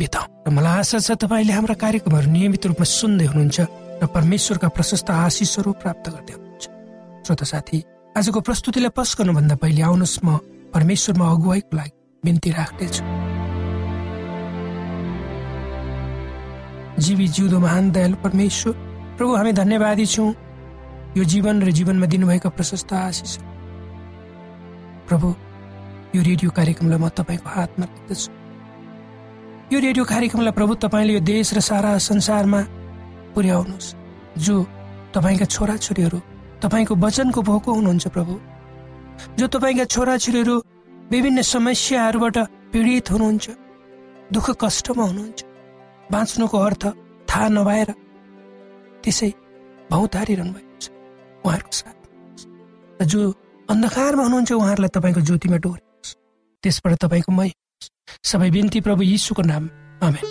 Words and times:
बिताउ 0.00 0.24
र 0.46 0.50
मलाई 0.56 0.78
आशा 0.80 0.98
छ 1.04 1.08
तपाईँले 1.20 1.52
हाम्रा 1.52 1.74
कार्यक्रमहरू 1.76 2.28
नियमित 2.32 2.64
रूपमा 2.72 2.86
सुन्दै 2.88 3.26
हुनुहुन्छ 3.30 3.58
र 4.00 4.04
परमेश्वरका 4.16 4.68
प्रशस्त 4.72 5.10
आशिषहरू 5.12 5.70
प्राप्त 5.76 6.04
गर्दै 6.08 6.32
हुनुहुन्छ। 6.36 6.64
श्रोता 7.26 7.46
साथी 7.52 7.78
आजको 8.16 8.40
प्रस्तुतिलाई 8.48 8.92
पस 8.96 9.10
गर्नुभन्दा 9.20 9.54
पहिले 9.60 9.82
आउनुहोस् 9.84 10.24
म 10.24 10.28
परमेश्वरमा 10.72 11.26
अगुवाईको 11.34 11.76
लागि 11.76 11.92
बिन्ती 12.24 12.50
राख्नेछु। 12.56 13.02
जीवी 17.04 17.26
जिउँदो 17.36 17.58
महान 17.60 17.84
दयालु 17.92 18.16
परमेश्वर 18.24 18.72
प्रभु 19.16 19.32
हामी 19.36 19.52
धन्यवादी 19.52 20.06
छौँ। 20.06 20.32
यो 21.16 21.22
जीवन 21.24 21.62
र 21.62 21.70
जीवनमा 21.76 22.06
दिनुभएका 22.06 22.48
प्रशस्त 22.56 22.92
आशिष 23.04 23.32
प्रभु 25.08 25.28
यो 26.16 26.20
रेडियो 26.22 26.50
कार्यक्रमलाई 26.56 26.98
म 26.98 27.08
तपाईँको 27.12 27.48
हातमा 27.50 27.84
राख्दछु 27.84 28.39
यो 29.70 29.78
रेडियो 29.78 30.04
कार्यक्रमलाई 30.04 30.52
प्रभु 30.52 30.74
तपाईँले 30.82 31.12
यो 31.14 31.20
देश 31.22 31.54
र 31.54 31.60
सारा 31.62 31.90
संसारमा 32.02 32.60
पुर्याउनुहोस्। 33.34 33.94
जो 34.42 34.54
तपाईँका 35.14 35.46
छोराछोरीहरू 35.46 36.18
तपाईँको 36.58 36.94
वचनको 36.98 37.40
भोको 37.40 37.70
हुनुहुन्छ 37.78 38.06
प्रभु 38.10 38.34
जो 39.38 39.46
तपाईँका 39.46 39.84
छोराछोरीहरू 39.94 40.54
विभिन्न 41.10 41.42
समस्याहरूबाट 41.46 42.36
पीडित 42.74 43.10
हुनुहुन्छ 43.10 43.46
दुःख 44.34 44.46
कष्टमा 44.58 45.04
हुनुहुन्छ 45.06 45.40
बाँच्नुको 46.10 46.58
अर्थ 46.58 46.82
थाहा 47.30 47.48
नभएर 47.54 47.90
त्यसै 49.06 49.30
भौतारिरहनु 49.86 50.52
भएको 50.52 50.78
छ। 50.82 50.86
उहाँहरूको 51.46 51.74
साथ 51.78 53.06
जो 53.06 53.20
अन्धकारमा 53.68 54.22
हुनुहुन्छ 54.26 54.50
उहाँहरूलाई 54.52 54.90
तपाईँको 54.98 55.20
ज्योतिमा 55.30 55.58
डोरे 55.62 55.82
त्यसबाट 56.64 56.92
तपाईँको 57.06 57.32
मै 57.32 57.50
सबै 58.24 58.50
बिन्ती 58.50 58.80
प्रभु 58.80 59.02
यीशुको 59.02 59.42
नाम। 59.42 59.68
आमेन। 60.02 60.26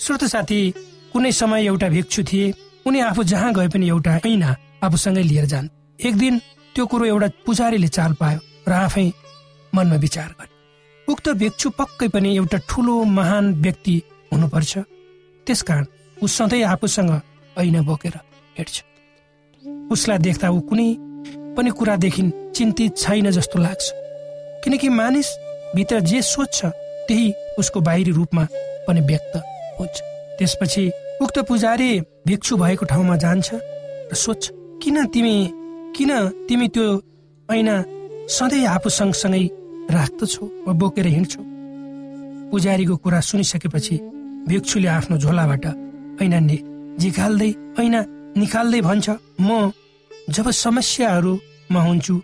श्रोत 0.00 0.24
साथी 0.24 0.60
कुनै 1.12 1.32
समय 1.32 1.66
एउटा 1.66 1.88
भिक्षु 1.88 2.22
थिए 2.22 2.52
उनी 2.86 3.00
आफू 3.00 3.22
जहाँ 3.24 3.52
गए 3.54 3.68
पनि 3.68 3.88
एउटा 3.88 4.20
ऐना 4.26 4.56
आफूसँगै 4.84 5.22
लिएर 5.22 5.44
जान्। 5.44 5.68
एक 5.98 6.14
दिन 6.16 6.38
त्यो 6.74 6.86
कुरो 6.86 7.04
एउटा 7.04 7.28
पुजारीले 7.46 7.88
चाल 7.88 8.12
पायो 8.12 8.38
र 8.68 8.72
आफै 8.72 9.06
मनमा 9.74 9.96
विचार 9.96 10.28
गरे। 10.38 10.54
उक्त 11.08 11.28
भिक्षु 11.28 11.70
पक्कै 11.70 12.08
पनि 12.08 12.36
एउटा 12.36 12.58
ठुलो 12.68 12.94
महान 13.04 13.54
व्यक्ति 13.62 14.02
हुनुपर्छ। 14.32 14.78
त्यसकारण 15.46 15.84
ऊ 16.22 16.26
सधैँ 16.26 16.62
आफूसँग 16.62 17.12
ऐना 17.56 17.82
बोकेर 17.82 18.16
हिँड्छ। 18.58 18.76
उसलाई 19.90 20.18
देख्दा 20.18 20.50
ऊ 20.50 20.60
कुनै 20.60 20.88
पनि 21.56 21.70
कुरादेखि 21.70 22.22
चिन्तित 22.56 22.96
छैन 22.96 23.30
जस्तो 23.30 23.58
लाग्छ। 23.58 23.84
किनकि 24.64 24.88
मानिस 24.88 25.28
भित्र 25.74 26.00
जे 26.00 26.22
सोच्छ 26.22 26.64
त्यही 27.08 27.32
उसको 27.58 27.80
बाहिरी 27.80 28.10
रूपमा 28.12 28.44
पनि 28.86 29.00
व्यक्त 29.00 29.36
हुन्छ। 29.80 29.96
त्यसपछि 30.38 30.84
उक्त 31.22 31.38
पुजारी 31.48 31.90
भिक्षु 32.26 32.56
भएको 32.56 32.84
ठाउँमा 32.86 33.16
जान्छ 33.16 33.48
र 33.54 34.14
सोध्छ 34.14 34.44
किन 34.82 35.04
तिमी 35.14 35.36
किन 35.96 36.10
तिमी 36.48 36.68
त्यो 36.68 36.86
ऐना 37.48 37.74
सधैँ 38.28 38.66
आफू 38.66 38.88
सँगसँगै 38.90 39.44
राख्दछौ 39.90 40.44
वा 40.66 40.72
बोकेर 40.80 41.06
हिँड्छौ? 41.06 41.42
पुजारीको 42.50 42.96
कुरा 42.96 43.20
सुनिसकेपछि 43.20 43.96
भिक्षुले 44.48 44.88
आफ्नो 44.88 45.16
झोलाबाट 45.18 45.66
ऐना 46.22 46.40
झिकाल्दै 47.00 47.50
ऐना 47.80 48.00
निकाल्दै 48.36 48.80
भन्छ 48.80 49.06
म 49.40 49.70
जब 50.28 50.50
समस्याहरूमा 50.50 51.80
हुन्छु 51.80 52.14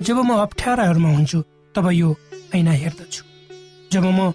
जब 0.00 0.18
म 0.24 0.30
अप्ठ्याराहरूमा 0.40 1.08
हुन्छु 1.08 1.38
तब 1.74 1.90
यो 1.92 2.16
ऐना 2.54 2.72
हेर्दछु। 2.72 3.22
जब 3.92 4.04
म 4.04 4.32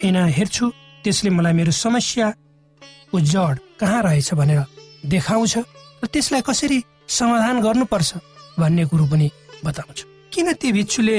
ऐना 0.00 0.24
हेर्छु 0.26 0.70
त्यसले 1.04 1.30
मलाई 1.30 1.52
मेरो 1.52 1.72
समस्याको 1.72 3.20
जड 3.20 3.58
कहाँ 3.80 4.02
रहेछ 4.02 4.34
भनेर 4.34 4.62
देखाउँछ 5.06 5.54
र 5.58 6.06
त्यसलाई 6.06 6.42
कसरी 6.46 6.78
समाधान 7.08 7.60
गर्नुपर्छ 7.60 8.10
भन्ने 8.58 8.84
कुरो 8.86 9.06
पनि 9.10 9.30
बताउँछ। 9.64 10.04
किन 10.32 10.52
ती 10.54 10.72
भिक्षुले 10.72 11.18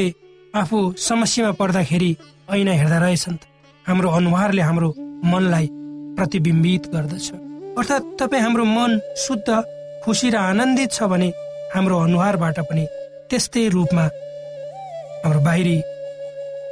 आफू 0.56 0.77
समस्यामा 0.98 1.51
पर्दाखेरि 1.60 2.12
ऐना 2.50 2.72
हेर्दा 2.72 2.98
रहेछन् 2.98 3.38
हाम्रो 3.86 4.10
अनुहारले 4.10 4.62
हाम्रो 4.62 4.89
मनलाई 5.25 5.68
प्रतिबिम्बित 6.15 6.84
गर्दछ। 6.96 7.27
अर्थात् 7.75 8.06
तपाईँ 8.20 8.44
हाम्रो 8.44 8.65
मन 8.65 8.92
शुद्ध 9.18 9.50
खुसी 10.06 10.30
र 10.30 10.36
आनन्दित 10.38 10.92
छ 10.92 11.04
भने 11.10 11.30
हाम्रो 11.74 11.98
अनुहारबाट 12.00 12.60
पनि 12.70 12.86
त्यस्तै 13.30 13.68
रूपमा 13.74 14.06
हाम्रो 15.26 15.40
बाहिरी 15.42 15.78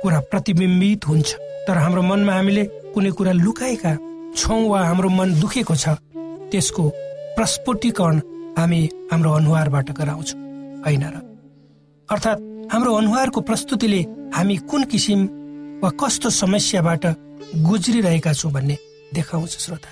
कुरा 0.02 0.20
प्रतिबिम्बित 0.30 1.08
हुन्छ। 1.08 1.30
तर 1.66 1.78
हाम्रो 1.78 2.02
मनमा 2.02 2.34
हामीले 2.34 2.64
कुनै 2.94 3.12
कुरा 3.18 3.32
लुकाएका 3.34 3.94
छौँ 4.38 4.62
वा 4.70 4.80
हाम्रो 4.86 5.10
मन 5.10 5.30
दुखेको 5.42 5.76
छ 5.76 5.98
त्यसको 6.52 6.84
प्रस्फुटीकरण 7.36 8.18
हामी 8.58 8.82
हाम्रो 9.12 9.32
अनुहारबाट 9.34 9.88
गराउँछौँ। 9.98 10.40
होइन 10.86 11.04
र? 11.04 11.16
अर्थात् 12.10 12.44
हाम्रो 12.70 12.92
अनुहारको 12.94 13.42
प्रस्तुतिले 13.42 14.02
हामी 14.38 14.56
कुन 14.70 14.84
किसिम 14.92 15.20
वा 15.82 15.90
कस्तो 15.98 16.30
समस्याबाट 16.30 17.04
गुज्रिरहेका 17.66 18.34
छौँ 18.34 18.52
भन्ने 18.52 18.78
देखाउँछ 19.14 19.54
श्रोता। 19.58 19.92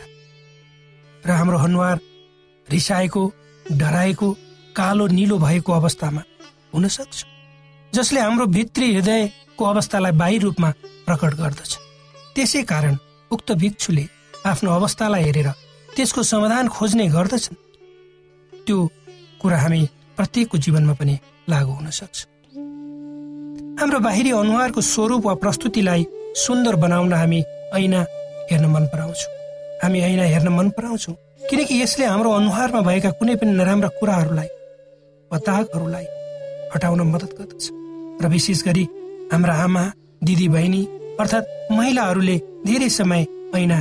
र 1.26 1.30
हाम्रो 1.32 1.58
अनुहार 1.58 1.98
रिसाएको 2.72 3.22
डराएको 3.66 4.32
कालो 4.76 5.08
निलो 5.08 5.38
भएको 5.38 5.72
अवस्थामा 5.74 6.24
हुन 6.74 6.88
सक्छ 6.88 7.24
जसले 7.94 8.20
हाम्रो 8.20 8.46
भित्री 8.48 8.94
हृदयको 8.94 9.66
अवस्थालाई 9.66 10.12
बाहिर 10.12 10.42
रूपमा 10.42 10.70
प्रकट 11.06 11.34
गर्दछ। 11.36 11.72
त्यसै 12.36 12.62
कारण 12.64 12.98
उक्त 13.32 13.52
भिक्षुले 13.62 14.06
आफ्नो 14.46 14.72
अवस्थालाई 14.72 15.24
हेरेर 15.24 15.50
त्यसको 15.96 16.24
समाधान 16.24 16.68
खोज्ने 16.68 17.08
गर्दछन्। 17.08 17.56
त्यो 18.66 18.78
कुरा 19.42 19.58
हामी 19.58 19.82
प्रत्येकको 20.18 20.58
जीवनमा 20.58 20.94
पनि 20.94 21.18
लागू 21.50 21.72
हुन 21.72 21.90
सक्छ। 21.90 22.18
हाम्रो 23.80 24.00
बाहिरी 24.00 24.32
अनुहारको 24.32 24.82
स्वरूप 24.82 25.26
वा 25.26 25.34
प्रस्तुतिलाई 25.44 26.06
सुन्दर 26.38 26.76
बनाउन 26.76 27.14
हामी 27.14 27.44
ऐना 27.76 28.02
हेर्न 28.52 28.66
मन 28.72 28.86
पराउँछौँ। 28.94 29.32
हामी 29.84 30.00
ऐना 30.00 30.24
हेर्न 30.24 30.48
मन 30.56 30.70
पराउँछौँ। 30.78 31.16
किनकि 31.50 31.82
यसले 31.82 32.06
हाम्रो 32.06 32.32
अनुहारमा 32.32 32.82
भएका 32.82 33.12
कुनै 33.12 33.36
पनि 33.36 33.52
नराम्रा 33.52 33.90
कुराहरूलाई 34.00 34.50
वा 35.32 35.38
दागहरूलाई 35.38 36.06
हटाउन 36.76 37.02
मद्दत 37.02 37.32
गर्दछ। 37.40 37.64
र 38.22 38.28
विशेष 38.28 38.64
गरी 38.64 38.84
हाम्रा 39.32 39.54
आमा 39.54 39.84
दिदी 40.24 40.48
बहिनी 40.48 40.82
अर्थात् 41.20 41.72
महिलाहरूले 41.72 42.38
धेरै 42.66 42.90
समय 42.90 43.22
ऐना 43.56 43.78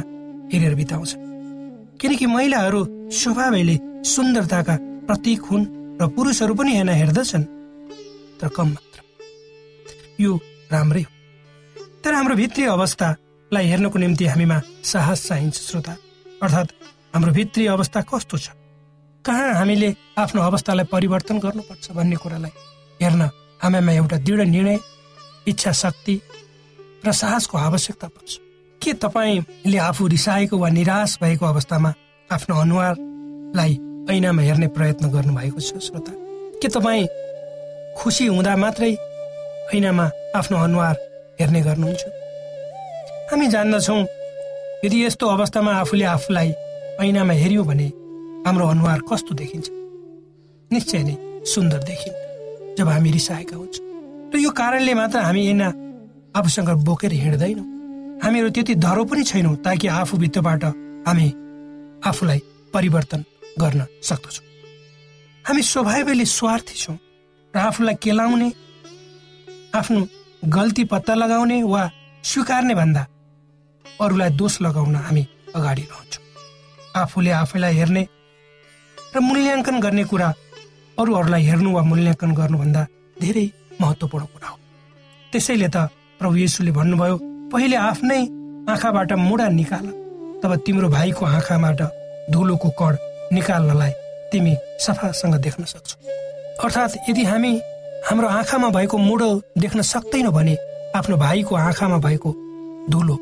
हेरेर 0.52 0.74
बिताउँछ। 0.74 1.10
किनकि 2.00 2.26
महिलाहरू 2.26 2.80
स्वभावले 3.12 3.76
सुन्दरताका 4.04 4.76
प्रतीक 5.06 5.40
हुन् 5.40 5.70
र 6.00 6.08
पुरुषहरू 6.08 6.54
पनि 6.54 6.72
ऐना 6.80 6.92
हेर्दछन् 6.92 7.44
तर 8.40 8.48
कम 8.48 8.68
मात्र। 8.68 8.98
यो 10.20 10.36
राम्रै 10.72 11.02
हो। 11.02 11.10
तर 12.04 12.14
हाम्रो 12.14 12.34
भित्री 12.34 12.64
अवस्थालाई 12.64 13.66
हेर्नको 13.66 13.98
निम्ति 13.98 14.24
हामीमा 14.26 14.60
साहस 14.84 15.28
चाहिन्छ 15.28 15.56
श्रोता। 15.60 15.96
अर्थात् 16.42 16.70
हाम्रो 17.14 17.32
भित्री 17.32 17.66
अवस्था 17.66 18.00
कस्तो 18.06 18.38
छ? 18.38 18.48
कहाँ 19.24 19.54
हामीले 19.54 19.94
आफ्नो 20.18 20.42
अवस्थालाई 20.42 20.84
परिवर्तन 20.94 21.38
गर्नुपर्छ 21.38 21.90
भन्ने 21.90 22.16
कुरालाई 22.16 22.52
हेर्न 23.02 23.22
हामीमा 23.62 23.92
एउटा 23.92 24.16
दृढ 24.16 24.40
निर्णय 24.46 24.78
इच्छा 25.48 25.72
शक्ति 25.72 26.14
र 27.06 27.12
साहसको 27.12 27.58
आवश्यकता 27.58 28.08
पर्छ। 28.14 28.38
के 28.82 28.92
तपाईँले 28.94 29.78
आफू 29.78 30.06
रिसाएको 30.06 30.58
वा 30.58 30.68
निराश 30.70 31.18
भएको 31.22 31.46
अवस्थामा 31.46 31.92
आफ्नो 32.30 32.54
अनुहारलाई 32.60 33.72
ऐनामा 34.10 34.42
हेर्ने 34.42 34.68
प्रयत्न 34.70 35.10
गर्नुभएको 35.10 35.60
छ 35.60 35.82
श्रोता? 35.82 36.12
के 36.62 36.68
तपाईँ 36.70 37.06
खुसी 37.98 38.26
हुँदा 38.26 38.56
मात्रै 38.56 38.94
ऐनामा 39.74 40.10
आफ्नो 40.38 40.56
अनुहार 40.62 40.96
हेर्ने 41.40 41.60
गर्नुहुन्छ? 41.60 42.02
हामी 43.30 43.46
जान्दछौँ 43.46 44.00
यदि 44.84 45.04
यस्तो 45.04 45.26
अवस्थामा 45.26 45.72
आफूले 45.74 46.04
आफूलाई 46.16 46.52
ऐनामा 47.00 47.32
हेऱ्यौँ 47.32 47.64
भने 47.66 47.86
हाम्रो 48.46 48.66
अनुहार 48.66 49.00
कस्तो 49.08 49.34
देखिन्छ? 49.34 49.68
निश्चय 50.70 51.02
नै 51.02 51.16
सुन्दर 51.44 51.80
देखिन् 51.90 52.76
जब 52.78 52.88
हामी 52.88 53.10
रिसाएका 53.10 53.56
हुन्छौँ। 53.56 53.84
र 54.34 54.38
यो 54.38 54.50
कारणले 54.50 54.94
मात्र 54.94 55.18
हामी 55.18 55.40
यिन 55.46 55.62
आफूसँग 56.36 56.70
बोकेर 56.84 57.12
हिँड्दैनौँ। 57.12 57.66
हामीहरू 58.22 58.50
त्यति 58.52 58.74
धरो 58.84 59.04
पनि 59.04 59.22
छैनौँ 59.24 59.56
ताकि 59.64 59.86
आफूभित्रबाट 59.88 60.64
हामी 61.08 61.28
आफूलाई 62.04 62.40
परिवर्तन 62.74 63.24
गर्न 63.58 63.80
सक्दछौँ। 64.02 64.46
हामी 65.44 65.62
स्वभावले 65.62 66.24
स्वार्थी 66.24 66.74
छौँ 66.78 66.98
र 67.54 67.58
आफूलाई 67.58 67.94
केलाउने 68.04 68.48
आफ्नो 69.74 70.00
गल्ती 70.48 70.84
पत्ता 70.92 71.14
लगाउने 71.14 71.62
वा 71.62 71.82
स्वीकार्ने 72.24 72.74
भन्दा 72.74 73.06
अरूलाई 74.00 74.30
दोष 74.36 74.60
लगाउन 74.62 74.94
हामी 74.96 75.26
अगाडि 75.56 75.82
रहन्छौँ। 75.82 76.24
आफूले 76.96 77.30
आफैलाई 77.30 77.74
हेर्ने 77.74 78.02
र 79.14 79.18
मूल्याङ्कन 79.20 79.80
गर्ने 79.80 80.04
कुरा 80.10 80.28
अरूहरूलाई 80.98 81.42
हेर्नु 81.44 81.70
वा 81.76 81.82
मूल्याङ्कन 81.90 82.30
गर्नुभन्दा 82.34 82.82
धेरै 83.20 83.46
महत्त्वपूर्ण 83.80 84.24
कुरा 84.32 84.48
हो। 84.48 84.56
त्यसैले 85.32 85.68
त 85.68 85.76
प्रभु 86.18 86.36
येसुले 86.36 86.70
भन्नुभयो 86.78 87.16
पहिले 87.52 87.76
आफ्नै 87.76 88.20
आँखाबाट 88.72 89.12
मुडा 89.12 89.48
निकाल 89.60 89.86
तब 90.42 90.52
तिम्रो 90.66 90.88
भाइको 90.88 91.26
आँखाबाट 91.26 91.80
धुलोको 92.30 92.70
कड 92.80 92.94
निकाल्नलाई 93.32 93.92
तिमी 94.32 94.54
सफासँग 94.86 95.34
देख्न 95.46 95.64
सक्छौ। 95.64 95.96
अर्थात् 96.64 96.96
यदि 97.08 97.24
हामी 97.24 97.52
हाम्रो 98.10 98.28
आँखामा 98.28 98.68
भएको 98.76 98.96
मुडो 98.98 99.30
देख्न 99.58 99.82
सक्दैनौँ 99.82 100.32
भने 100.32 100.54
आफ्नो 100.96 101.16
भाइको 101.16 101.54
आँखामा 101.56 101.98
भएको 102.06 102.30
धुलो 102.90 103.16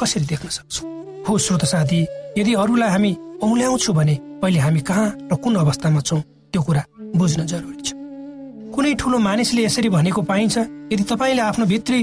कसरी 0.00 0.24
देख्न 0.26 0.48
सक्छौँ? 0.48 0.86
हो 1.28 1.38
श्रोत 1.38 1.64
साथी 1.64 2.00
यदि 2.38 2.52
अरूलाई 2.54 2.90
हामी 2.90 3.12
औल्याउँछौँ 3.42 3.94
भने 3.94 4.14
पहिले 4.42 4.58
हामी 4.58 4.80
कहाँ 4.80 5.08
र 5.32 5.36
कुन 5.36 5.54
अवस्थामा 5.56 6.00
छौँ 6.00 6.20
त्यो 6.52 6.62
कुरा 6.62 6.82
बुझ्न 7.16 7.46
जरुरी 7.46 7.82
छ। 7.82 7.92
कुनै 8.74 8.94
ठुलो 8.94 9.18
मानिसले 9.18 9.64
यसरी 9.64 9.88
भनेको 9.88 10.22
पाइन्छ 10.22 10.58
यदि 10.92 11.04
तपाईँले 11.04 11.42
आफ्नो 11.42 11.66
भित्री 11.66 12.00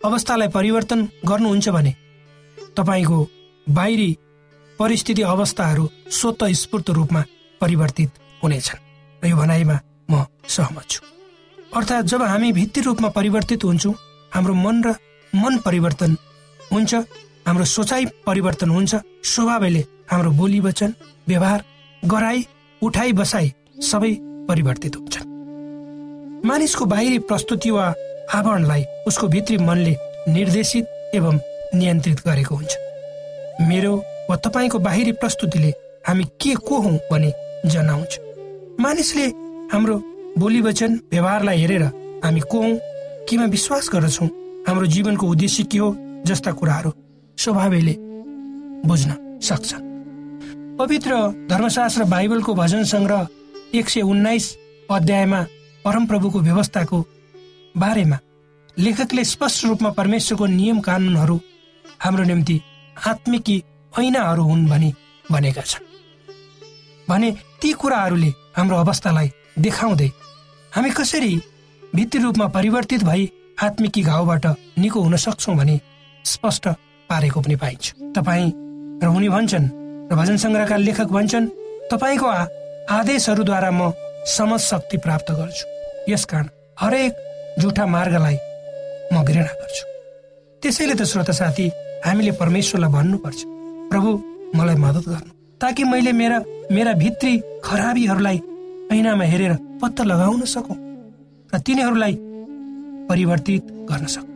अवस्थालाई 0.00 0.48
परिवर्तन 0.48 1.00
गर्नुहुन्छ 1.28 1.68
भने 1.68 1.92
तपाईँको 2.76 3.18
बाहिरी 3.66 4.10
परिस्थिति 4.78 5.22
अवस्थाहरू 5.24 5.88
स्वत 6.12 6.44
स्फूर्त 6.60 6.90
रूपमा 6.90 7.22
परिवर्तित 7.60 8.10
हुनेछन्। 8.42 8.80
र 9.22 9.28
यो 9.28 9.36
भनाइमा 9.36 9.76
म 10.10 10.24
सहमत 10.48 10.84
छु। 10.90 11.00
अर्थात् 11.76 12.06
जब 12.06 12.22
हामी 12.22 12.52
भित्री 12.52 12.82
रूपमा 12.82 13.08
परिवर्तित 13.08 13.64
हुन्छौँ 13.64 13.94
हाम्रो 14.32 14.54
मन 14.54 14.82
र 14.84 14.94
मन 15.32 15.58
परिवर्तन 15.64 16.16
हुन्छ। 16.72 16.94
हाम्रो 17.46 17.64
सोचाइ 17.64 18.04
परिवर्तन 18.26 18.70
हुन्छ। 18.70 18.94
स्वभावले 19.24 19.80
हाम्रो 20.10 20.30
बोली 20.30 20.60
वचन 20.60 20.94
व्यवहार 21.28 21.62
गराई 22.02 22.44
उठाइ 22.82 23.12
बसाई 23.12 23.52
सबै 23.82 24.12
परिवर्तित 24.48 24.96
हुन्छन् 24.96 26.44
मानिसको 26.46 26.84
बाहिरी 26.84 27.18
प्रस्तुति 27.30 27.70
वा 27.70 27.84
आवरणलाई 28.34 28.84
उसको 29.06 29.28
भित्री 29.28 29.58
मनले 29.58 29.94
निर्देशित 30.28 31.12
एवं 31.14 31.38
नियन्त्रित 31.74 32.20
गरेको 32.26 32.54
हुन्छ। 32.54 32.76
मेरो 33.68 33.94
वा 34.30 34.36
तपाईँको 34.36 34.78
बाहिरी 34.78 35.12
प्रस्तुतिले 35.12 35.72
हामी 36.08 36.24
के 36.40 36.54
को 36.66 36.80
हौ 36.80 36.90
भने 37.12 37.32
जनाउँछ। 37.66 38.18
मानिसले 38.80 39.26
हाम्रो 39.72 40.02
बोली 40.38 40.60
वचन 40.60 41.00
व्यवहारलाई 41.12 41.60
हेरेर 41.60 41.82
हामी 42.24 42.40
को 42.40 42.62
हौ? 42.62 42.76
केमा 43.28 43.44
विश्वास 43.46 43.90
गर्दछौँ? 43.92 44.28
हाम्रो 44.68 44.86
जीवनको 44.86 45.26
उद्देश्य 45.26 45.62
के 45.62 45.78
हो? 45.78 45.94
जस्ता 46.26 46.52
कुराहरू 46.52 46.90
स्वभावले 47.46 47.94
बुझ्न 48.88 49.38
सक्छ। 49.42 49.74
पवित्र 50.78 51.16
धर्मशास्त्र 51.50 52.04
बाइबलको 52.04 52.54
भजन 52.54 52.84
सङ्ग्रह 52.84 53.26
एक 53.74 53.88
सय 53.88 54.00
उन्नाइस 54.02 54.46
अध्यायमा 54.90 55.40
परमप्रभुको 55.84 56.40
व्यवस्थाको 56.40 56.98
बारेमा 57.76 58.18
लेखकले 58.78 59.24
स्पष्ट 59.24 59.64
रूपमा 59.64 59.90
परमेश्वरको 59.90 60.46
नियम 60.46 60.80
कानुनहरू 60.80 61.40
हाम्रो 62.00 62.24
निम्ति 62.24 62.60
आत्मिकी 63.06 63.62
ऐनाहरू 63.98 64.42
हुन् 64.42 64.66
भनी 64.66 64.92
भनेका 65.32 65.62
छन्। 65.62 65.84
भने 67.08 67.30
ती 67.62 67.72
कुराहरूले 67.72 68.30
हाम्रो 68.56 68.76
अवस्थालाई 68.76 69.30
देखाउँदै 69.58 70.10
हामी 70.72 70.90
कसरी 70.90 71.32
भित्री 71.94 72.22
रूपमा 72.22 72.46
परिवर्तित 72.48 73.04
भई 73.04 73.30
आत्मिकी 73.62 74.02
घाउबाट 74.02 74.46
निको 74.78 75.00
हुन 75.00 75.16
सक्छौँ 75.16 75.56
भने 75.56 75.80
स्पष्ट 76.24 76.68
पारेको 77.10 77.40
पनि 77.40 77.56
पाइन्छ। 77.56 77.84
तपाईँ 78.16 78.50
र 79.02 79.06
उनी 79.06 79.28
भन्छन् 79.28 79.66
र 80.10 80.12
भजन 80.14 80.36
सङ्ग्रहका 80.36 80.76
लेखक 80.76 81.08
भन्छन् 81.16 81.50
तपाईँको 81.90 82.28
आदेशहरूद्वारा 82.98 83.70
म 83.70 83.92
समझ 84.26 84.60
शक्ति 84.60 84.96
प्राप्त 85.04 85.28
गर्छु। 85.38 85.64
यसकारण 86.10 86.46
हरेक 86.80 87.12
जुठा 87.60 87.84
मार्गलाई 87.86 88.36
म 89.12 89.22
घृणा 89.22 89.52
गर्छु। 89.60 89.84
त्यसैले 90.62 90.94
त 90.94 91.02
श्रोता 91.06 91.32
साथी 91.32 91.66
हामीले 92.06 92.32
परमेश्वरलाई 92.40 92.90
भन्नुपर्छ 92.92 93.40
प्रभु 93.90 94.10
मलाई 94.56 94.76
मद्दत 94.76 95.06
गर्नु 95.08 95.32
ताकि 95.60 95.82
मैले 95.84 96.12
मेरा 96.12 96.38
मेरा 96.70 96.92
भित्री 97.02 97.32
खराबीहरूलाई 97.64 98.38
ऐनामा 98.92 99.24
हेरेर 99.24 99.54
पत्ता 99.82 100.02
लगाउन 100.04 100.44
सकौँ 100.46 100.76
र 101.52 101.58
तिनीहरूलाई 101.66 102.14
परिवर्तित 103.08 103.62
गर्न 103.90 104.06
सकौँ। 104.06 104.34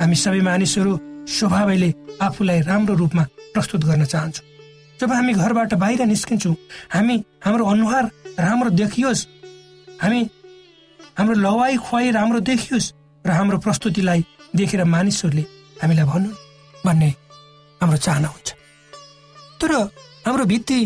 हामी 0.00 0.16
सबै 0.16 0.40
मानिसहरू 0.48 0.92
स्वभावले 1.28 1.92
आफूलाई 2.22 2.60
राम्रो 2.70 2.94
रूपमा 2.94 3.24
प्रस्तुत 3.54 3.84
गर्न 3.84 4.04
चाहन्छौँ। 4.04 4.46
जब 5.00 5.12
हामी 5.12 5.32
घरबाट 5.32 5.74
बाहिर 5.74 6.02
निस्किन्छौँ 6.06 6.54
हामी 6.94 7.16
हाम्रो 7.44 7.64
अनुहार 7.64 8.04
राम्रो 8.38 8.70
देखियोस् 8.80 9.26
हामी 10.02 10.20
हाम्रो 11.18 11.34
लवाई 11.34 11.76
खुवाई 11.76 12.10
राम्रो 12.10 12.40
देखियोस् 12.40 12.92
र 13.24 13.30
हाम्रो 13.30 13.58
प्रस्तुतिलाई 13.58 14.24
देखेर 14.56 14.84
मानिसहरूले 14.84 15.44
हामीलाई 15.82 16.06
भन्नु 16.06 16.30
भन्ने 16.86 17.10
हाम्रो 17.80 17.98
चाहना 17.98 18.28
हुन्छ। 18.28 18.48
तर 19.60 19.72
हाम्रो 20.26 20.44
भित्री 20.44 20.80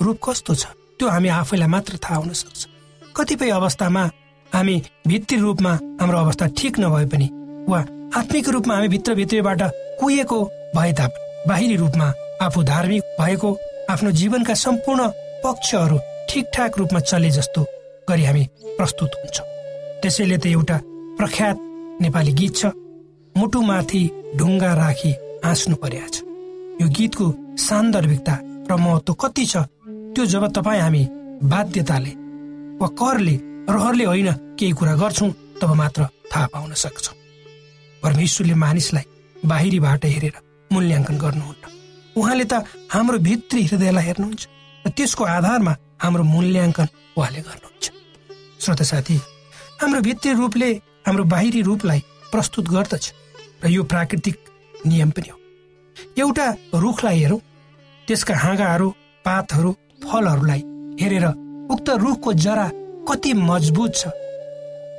रूप 0.00 0.18
कस्तो 0.24 0.54
छ 0.54 0.64
त्यो 0.98 1.08
हामी 1.08 1.28
आफैलाई 1.28 1.68
मात्र 1.68 1.98
थाहा 2.02 2.16
हुन 2.16 2.32
सक्छ। 2.32 2.66
कतिपय 3.16 3.50
अवस्थामा 3.50 4.02
हामी 4.52 4.76
भित्री 5.06 5.38
रूपमा 5.38 5.72
हाम्रो 6.00 6.18
अवस्था 6.18 6.46
ठिक 6.58 6.78
नभए 6.80 7.06
पनि 7.12 7.28
वा 7.68 7.80
आत्मिक 8.18 8.48
रूपमा 8.48 8.74
हामी 8.74 8.88
भित्रभित्रबाट 8.88 9.62
कुहिएको 10.00 10.38
भए 10.76 10.92
तापनि 10.98 11.48
बाहिरी 11.48 11.76
रूपमा 11.76 12.12
आफू 12.42 12.62
धार्मिक 12.62 13.02
भएको 13.20 13.50
आफ्नो 13.90 14.10
जीवनका 14.20 14.54
सम्पूर्ण 14.54 15.08
पक्षहरू 15.44 15.98
ठिकठाक 16.30 16.78
रूपमा 16.78 17.00
चले 17.00 17.30
जस्तो 17.30 17.62
गरी 18.08 18.24
हामी 18.24 18.44
प्रस्तुत 18.78 19.14
हुन्छौँ। 19.20 19.46
त्यसैले 20.02 20.38
त 20.38 20.46
एउटा 20.46 20.76
प्रख्यात 21.18 21.56
नेपाली 22.02 22.32
गीत 22.40 22.54
छ। 22.56 22.66
मुटुमाथि 23.34 24.02
ढुङ्गा 24.38 24.72
राखी 24.74 25.12
हाँस्नु 25.44 25.76
छ। 25.76 26.22
यो 26.80 26.88
गीतको 26.96 27.26
सान्दर्भिकता 27.58 28.34
र 28.70 28.76
महत्व 28.80 29.12
कति 29.22 29.44
छ 29.46 29.56
त्यो 30.14 30.24
जब 30.32 30.46
तपाईँ 30.56 30.80
हामी 30.80 31.02
बाध्यताले 31.52 32.12
वा 32.80 32.88
करले 32.98 33.36
रहरले 33.70 34.04
होइन 34.04 34.30
केही 34.58 34.72
कुरा 34.78 34.94
गर्छौँ 35.02 35.30
तब 35.60 35.70
मात्र 35.80 36.02
थाहा 36.32 36.46
पाउन 36.52 36.72
सक्छौँ। 36.82 37.16
परमेश्वरले 38.02 38.54
मानिसलाई 38.64 39.04
बाहिरीबाट 39.44 40.04
हेरेर 40.04 40.36
मूल्याङ्कन 40.72 41.16
गर्नुहुन्न 41.18 41.64
उहाँले 42.16 42.44
त 42.44 42.54
हाम्रो 42.94 43.18
भित्री 43.28 43.62
हृदयलाई 43.70 44.04
हेर्नुहुन्छ 44.06 44.42
र 44.84 44.88
त्यसको 44.96 45.24
आधारमा 45.36 45.72
हाम्रो 46.02 46.24
मूल्याङ्कन 46.34 46.88
उहाँले 47.18 47.40
गर्नुहुन्छ। 47.48 47.84
श्रोत 48.62 48.82
साथी 48.90 49.16
हाम्रो 49.80 50.00
भित्री 50.08 50.32
रूपले 50.40 50.70
हाम्रो 51.06 51.24
बाहिरी 51.34 51.62
रूपलाई 51.68 52.00
प्रस्तुत 52.32 52.68
गर्दछ 52.74 53.04
र 53.64 53.68
यो 53.70 53.82
प्राकृतिक 53.92 54.36
नियम 54.86 55.10
पनि 55.10 55.28
हो। 55.30 55.36
एउटा 56.18 56.46
रुखलाई 56.82 57.18
हेरौँ 57.22 57.40
त्यसका 58.08 58.34
हाँगाहरू 58.44 58.88
पातहरू 59.24 59.70
फलहरूलाई 60.04 60.62
हेरेर 61.00 61.26
उक्त 61.72 61.88
रुखको 62.04 62.32
जरा 62.44 62.66
कति 63.08 63.32
मजबुत 63.48 63.92
छ 63.96 64.02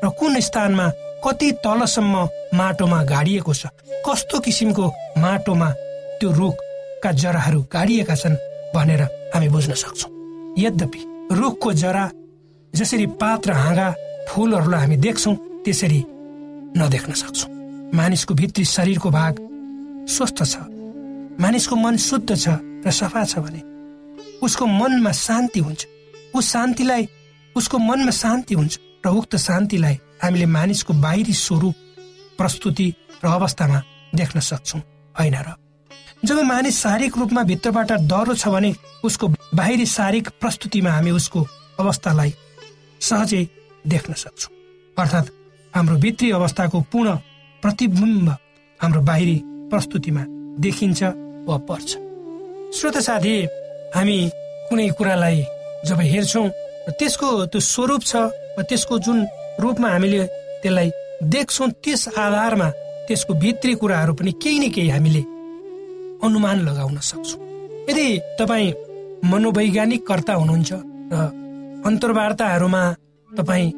र 0.04 0.10
कुन 0.20 0.40
स्थानमा 0.40 0.88
कति 1.26 1.52
तलसम्म 1.64 2.16
माटोमा 2.58 3.04
गाडिएको 3.04 3.54
छ? 3.54 3.68
कस्तो 4.06 4.40
किसिमको 4.40 4.86
माटोमा 5.18 5.70
त्यो 6.20 6.32
रुखका 6.32 7.12
जराहरू 7.12 7.62
गाडिएका 7.72 8.16
छन् 8.16 8.36
भनेर 8.76 9.02
हामी 9.34 9.50
बुझ्न 9.50 9.74
सक्छौँ। 9.74 10.12
यद्यपि 10.60 11.02
रुखको 11.32 11.74
जरा 11.74 12.10
जसरी 12.74 13.06
पात 13.22 13.48
र 13.48 13.52
हाँगा 13.54 13.88
फुलहरूलाई 14.30 14.80
हामी 14.82 14.98
देख्छौँ 14.98 15.36
त्यसरी 15.64 16.00
नदेख्न 16.78 17.14
सक्छौँ। 17.14 17.50
मानिसको 17.94 18.34
भित्री 18.34 18.66
शरीरको 18.66 19.10
भाग 19.10 19.34
स्वस्थ 20.10 20.44
छ। 20.44 20.56
मानिसको 21.40 21.76
मन 21.76 21.98
शुद्ध 21.98 22.30
छ 22.36 22.48
र 22.84 22.92
सफा 22.92 23.24
छ 23.26 23.40
भने 23.40 23.62
उसको 24.44 24.66
मनमा 24.66 25.12
शान्ति 25.12 25.60
हुन्छ। 25.60 25.82
उस 26.36 26.52
शान्तिलाई 26.52 27.08
उसको 27.56 27.78
मनमा 27.80 28.12
शान्ति 28.12 28.56
हुन्छ 28.56 28.80
र 29.06 29.10
उक्त 29.10 29.36
शान्तिलाई 29.38 29.96
हामीले 30.24 30.46
मानिसको 30.48 30.94
बाहिरी 31.04 31.34
स्वरूप 31.36 31.76
प्रस्तुति 32.38 32.88
र 33.24 33.28
अवस्थामा 33.30 33.82
देख्न 34.16 34.40
सक्छौँ। 34.40 34.82
होइन 35.16 35.36
र? 35.36 35.56
जब 36.26 36.38
मानिस 36.48 36.80
शारीरिक 36.80 37.18
रूपमा 37.18 37.44
भित्रबाट 37.44 37.92
डह्रो 38.08 38.34
छ 38.34 38.48
भने 38.48 38.74
उसको 39.04 39.28
बाहिरी 39.54 39.86
शारीरिक 39.86 40.30
प्रस्तुतिमा 40.40 40.92
हामी 40.92 41.12
उसको 41.12 41.40
अवस्थालाई 41.80 42.34
सहजै 43.02 43.44
देख्न 43.86 44.14
सक्छौँ। 44.14 44.52
अर्थात् 44.98 45.30
हाम्रो 45.74 45.96
भित्री 46.00 46.32
अवस्थाको 46.32 46.82
पूर्ण 46.92 47.16
प्रतिबिम्ब 47.64 48.30
हाम्रो 48.80 49.02
बाहिरी 49.02 49.38
प्रस्तुतिमा 49.72 50.24
देखिन्छ 50.64 51.04
वा 51.48 51.58
पर्छ। 51.68 51.90
श्रोत 52.78 52.98
साथी 53.04 53.36
हामी 53.96 54.18
कुनै 54.70 54.88
कुरालाई 54.98 55.44
जब 55.88 56.00
हेर्छौँ 56.00 56.48
त्यसको 57.00 57.30
त्यो 57.52 57.60
स्वरूप 57.62 58.02
छ 58.04 58.16
त्यसको 58.64 59.00
जुन 59.00 59.26
रूपमा 59.62 59.90
हामीले 59.90 60.26
त्यसलाई 60.62 60.90
देख्छौँ 61.34 61.70
त्यस 61.84 62.08
आधारमा 62.24 62.70
त्यसको 63.08 63.34
भित्री 63.44 63.74
कुराहरू 63.82 64.14
पनि 64.20 64.32
केही 64.44 64.60
न 64.60 64.70
केही 64.76 64.90
हामीले 64.96 65.22
अनुमान 66.26 66.58
लगाउन 66.68 66.98
सक्छौँ। 67.10 67.40
यदि 67.90 68.08
तपाईँ 68.40 68.72
मनोवैज्ञानिक 69.32 70.02
कर्ता 70.08 70.34
हुनुहुन्छ 70.42 70.72
र 71.12 71.16
अन्तर्वार्ताहरूमा 71.88 72.84
तपाईँ 73.30 73.72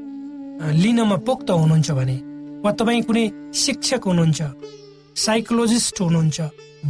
लिनमा 0.82 1.18
पोख्त 1.28 1.50
हुनुहुन्छ 1.52 1.92
भने 2.00 2.18
वा 2.64 2.72
तपाईँ 2.80 3.02
कुनै 3.08 3.26
शिक्षक 3.64 4.02
हुनुहुन्छ 4.10 4.42
साइकोलोजिस्ट 5.26 6.02
हुनुहुन्छ 6.02 6.38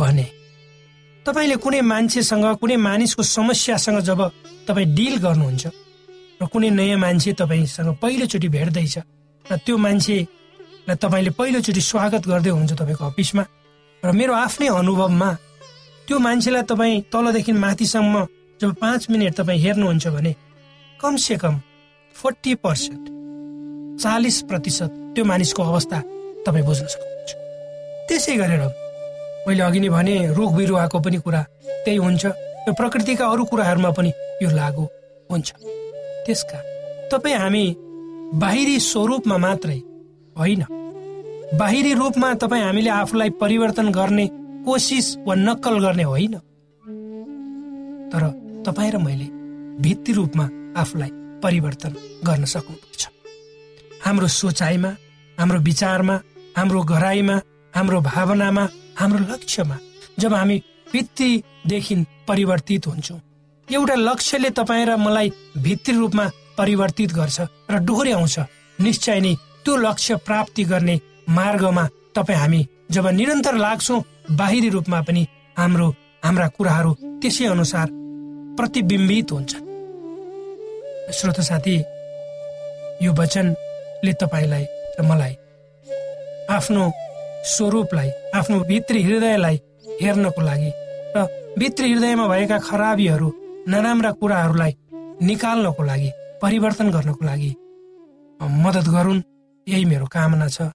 भने 0.01 0.27
तपाईँले 1.25 1.55
कुनै 1.63 1.81
मान्छेसँग 1.91 2.45
कुनै 2.61 2.75
मानिसको 2.87 3.23
समस्यासँग 3.37 3.99
जब 4.09 4.21
तपाईँ 4.67 4.93
डिल 4.97 5.15
गर्नुहुन्छ 5.25 5.65
र 6.41 6.45
कुनै 6.51 6.69
नयाँ 6.69 6.99
मान्छे 6.99 7.31
तपाईँसँग 7.39 7.95
पहिलोचोटि 8.03 8.47
भेट्दैछ 8.51 8.95
र 9.45 9.55
त्यो 9.65 9.75
मान्छेलाई 9.77 10.95
तपाईँले 10.99 11.31
पहिलोचोटि 11.31 11.81
स्वागत 11.81 12.23
गर्दै 12.27 12.49
हुनुहुन्छ 12.51 12.73
तपाईँको 12.75 13.03
अफिसमा 13.07 13.43
र 14.03 14.11
मेरो 14.11 14.33
आफ्नै 14.35 14.67
अनुभवमा 14.67 15.29
त्यो 16.07 16.15
मान्छेलाई 16.19 16.63
तपाईँ 16.67 17.01
तलदेखि 17.07 17.51
माथिसम्म 17.55 18.15
जब 18.59 18.71
पाँच 18.83 19.01
मिनट 19.11 19.33
तपाईँ 19.39 19.59
हेर्नुहुन्छ 19.63 20.07
भने 20.07 20.31
कमसे 20.99 21.35
कम 21.39 21.55
फोर्टी 22.15 22.53
पर्सेन्ट 22.59 23.03
चालिस 24.03 24.41
प्रतिशत 24.49 24.91
त्यो 25.15 25.23
मानिसको 25.23 25.61
अवस्था 25.63 25.97
तपाईँ 26.45 26.65
बुझ्न 26.67 26.85
सक्नुहुन्छ। 26.93 27.31
त्यसै 28.07 28.35
गरेर 28.35 28.63
मैले 29.47 29.63
अघि 29.63 29.79
नै 29.79 29.89
भने 29.89 30.15
रुख 30.35 30.51
बिरुवाको 30.51 30.99
पनि 30.99 31.17
कुरा 31.23 31.41
त्यही 31.85 31.97
हुन्छ 31.97 32.23
र 32.67 32.69
प्रकृतिका 32.75 33.23
अरू 33.23 33.43
कुराहरूमा 33.47 33.91
पनि 33.95 34.11
यो 34.43 34.49
लागु 34.51 34.83
हुन्छ। 35.29 35.49
त्यसका 36.25 36.59
तपाईँ 37.11 37.37
हामी 37.37 37.65
बाहिरी 38.41 38.79
स्वरूपमा 38.79 39.37
मात्रै 39.37 39.79
होइन। 40.35 40.61
बाहिरी 41.59 41.93
रूपमा 41.93 42.33
तपाईँ 42.41 42.63
हामीले 42.63 42.89
आफूलाई 42.89 43.29
परिवर्तन 43.41 43.89
गर्ने 43.91 44.25
कोसिस 44.65 45.07
वा 45.27 45.35
नक्कल 45.37 45.75
गर्ने 45.79 46.03
होइन। 46.03 46.35
तर 48.11 48.23
तपाईँ 48.65 48.91
र 48.91 48.97
मैले 48.97 49.27
भित्ती 49.81 50.11
रूपमा 50.13 50.45
आफूलाई 50.81 51.11
परिवर्तन 51.43 51.93
गर्न 52.25 52.45
सक्नुपर्छ। 52.45 53.03
हाम्रो 54.05 54.27
सोचाइमा 54.27 54.91
हाम्रो 55.37 55.59
विचारमा 55.59 56.15
हाम्रो 56.57 56.81
घराइमा 56.83 57.35
हाम्रो 57.73 58.01
भावनामा 58.01 58.63
हाम्रो 58.99 59.19
लक्ष्यमा 59.31 59.77
जब 60.19 60.33
हामी 60.33 60.57
भित्रीदेखि 60.93 61.95
परिवर्तित 62.27 62.87
हुन्छौँ 62.87 63.19
एउटा 63.67 63.95
लक्ष्यले 63.97 64.49
तपाईँ 64.49 64.85
र 64.85 64.95
मलाई 64.97 65.31
भित्री 65.57 65.95
रूपमा 65.97 66.25
परिवर्तित 66.57 67.11
गर्छ 67.13 67.39
र 67.71 67.77
डोहोऱ्याउँछ 67.81 68.39
निश्चय 68.79 69.19
नै 69.19 69.33
त्यो 69.65 69.75
लक्ष्य 69.75 70.15
प्राप्ति 70.27 70.63
गर्ने 70.63 70.99
मार्गमा 71.29 71.85
तपाईँ 72.15 72.37
हामी 72.37 72.61
जब 72.91 73.07
निरन्तर 73.17 73.55
लाग्छौँ 73.57 74.03
बाहिरी 74.31 74.69
रूपमा 74.69 75.01
पनि 75.01 75.27
हाम्रो 75.57 75.87
हाम्रा 76.25 76.47
कुराहरू 76.57 76.91
त्यसै 77.21 77.45
अनुसार 77.45 77.87
प्रतिबिम्बित 78.57 79.31
हुन्छ। 79.31 79.53
श्रोत 81.13 81.39
साथी 81.49 81.75
यो 83.05 83.11
वचनले 83.19 84.13
तपाईँलाई 84.21 84.65
र 84.99 85.01
मलाई 85.09 85.33
आफ्नो 86.55 86.83
स्वरूपलाई 87.53 88.09
आफ्नो 88.37 88.59
भित्री 88.69 89.01
हृदयलाई 89.03 89.57
हेर्नको 90.01 90.41
लागि 90.41 90.71
र 91.15 91.25
भित्री 91.59 91.91
हृदयमा 91.93 92.27
भएका 92.27 92.57
खराबीहरू 92.59 93.29
नराम्रा 93.67 94.11
कुराहरूलाई 94.21 94.73
निकाल्नको 95.25 95.83
लागि 95.83 96.09
परिवर्तन 96.41 96.89
गर्नको 96.91 97.25
लागि 97.25 97.51
मद्दत 98.63 98.87
गरून् 98.95 99.21
यही 99.67 99.85
मेरो 99.85 100.05
कामना 100.05 100.47
छ। 100.47 100.69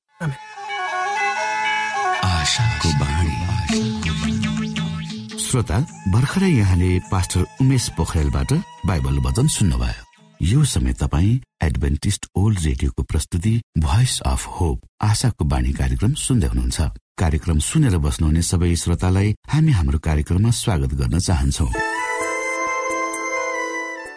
श्रोता 5.40 5.79
भर्खरै 6.11 6.50
यहाँले 6.50 6.90
पास्टर 7.11 7.44
उमेश 7.62 7.88
पोखरेलबाट 7.96 8.53
बाइबल 8.87 9.18
वचन 9.26 9.46
सुन्नुभयो। 9.57 10.03
यो 10.42 10.64
समय 10.64 10.92
तपाईँ 11.00 11.40
एडभेन्टिस्ट 11.62 12.26
ओल्ड 12.42 12.59
रेडियोको 12.64 13.03
प्रस्तुति 13.03 13.55
भोइस 13.79 14.20
अफ 14.26 14.46
होप 14.50 14.79
आशाको 15.03 15.44
बाणी 15.44 15.72
कार्यक्रम 15.79 16.12
सुन्दै 16.26 16.48
हुनुहुन्छ। 16.48 16.81
कार्यक्रम 17.18 17.59
सुनेर 17.61 17.96
बस्नुहुने 18.03 18.42
सबै 18.42 18.74
श्रोतालाई 18.83 19.35
हामी 19.46 19.72
हाम्रो 19.79 19.98
कार्यक्रममा 20.09 20.50
स्वागत 20.59 20.94
गर्न 21.00 21.18
चाहन्छौ। 21.20 21.68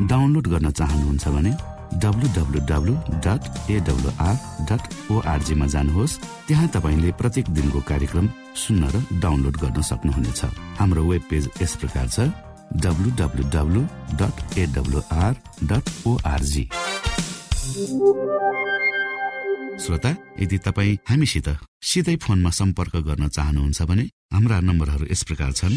डाउनलोड 0.00 0.46
गर्न 0.48 0.70
चाहनुहुन्छ 0.70 1.28
भने 1.28 1.52
डब्लु 2.02 2.28
डट 3.24 3.42
एडब्लुआर 3.70 4.36
डट 4.68 4.82
ओआरजीमा 5.12 5.66
जानुहोस्। 5.74 6.18
त्यहाँ 6.48 6.68
तपाईँले 6.74 7.10
प्रत्येक 7.20 7.46
दिनको 7.56 7.80
कार्यक्रम 7.90 8.26
सुन्न 8.56 8.82
र 8.94 8.96
डाउनलोड 9.20 9.56
गर्न 9.62 9.82
सक्नुहुनेछ। 9.90 10.40
हाम्रो 10.80 11.02
वेब 11.04 11.22
पेज 11.30 11.44
यस 11.62 11.76
प्रकार 11.80 12.08
छ 12.08 12.32
W 12.84 13.10
dot 14.20 14.34
AWR 14.58 15.34
dot 15.70 15.84
ORG 16.08 16.64
श्रोता 19.82 20.10
यदि 20.40 20.58
तपाईँ 20.64 20.96
हामीसित 21.08 21.48
सिधै 21.82 22.16
फोनमा 22.24 22.50
सम्पर्क 22.50 22.94
गर्न 23.08 23.28
चाहनुहुन्छ 23.28 23.82
भने 23.82 24.04
हाम्रा 24.32 24.60
नम्बरहरू 24.60 25.06
यस 25.12 25.22
प्रकार 25.28 25.52
छन्। 25.52 25.76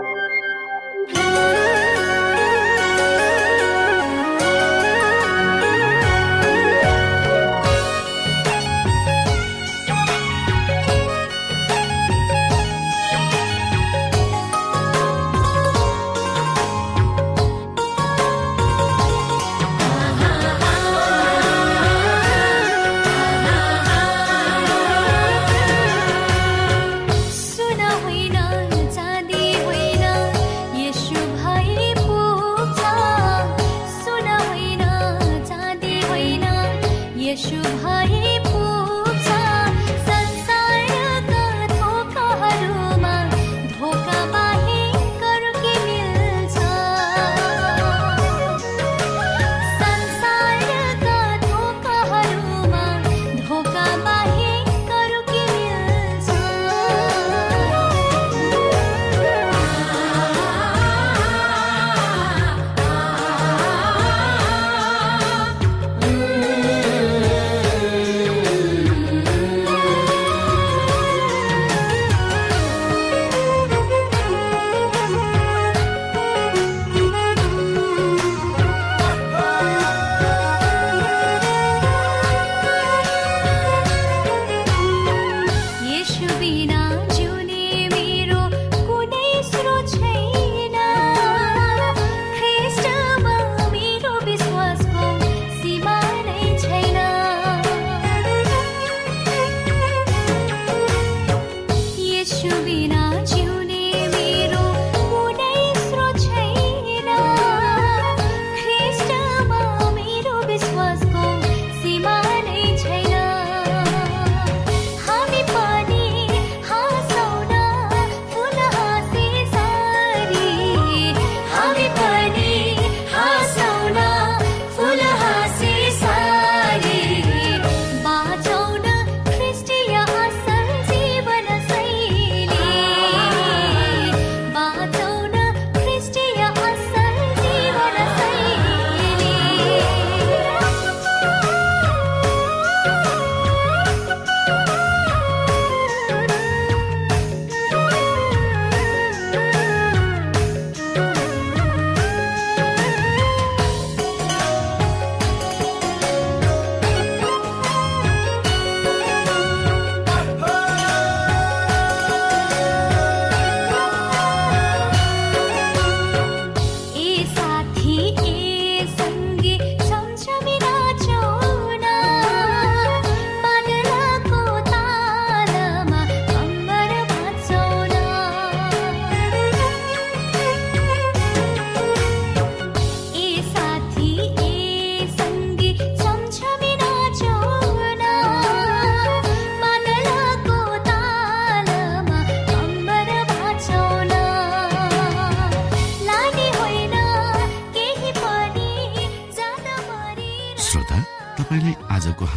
तपाईँलाई 1.13 1.57